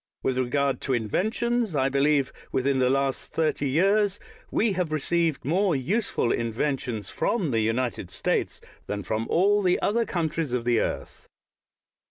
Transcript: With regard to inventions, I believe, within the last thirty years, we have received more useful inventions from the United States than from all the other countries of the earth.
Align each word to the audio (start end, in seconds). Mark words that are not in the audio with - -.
With 0.23 0.39
regard 0.39 0.81
to 0.81 0.93
inventions, 0.93 1.75
I 1.75 1.87
believe, 1.87 2.33
within 2.51 2.79
the 2.79 2.89
last 2.89 3.31
thirty 3.31 3.69
years, 3.69 4.19
we 4.49 4.71
have 4.71 4.91
received 4.91 5.45
more 5.45 5.75
useful 5.75 6.31
inventions 6.31 7.11
from 7.11 7.51
the 7.51 7.61
United 7.61 8.09
States 8.09 8.59
than 8.87 9.03
from 9.03 9.27
all 9.29 9.61
the 9.61 9.79
other 9.79 10.05
countries 10.05 10.53
of 10.53 10.65
the 10.65 10.79
earth. 10.79 11.27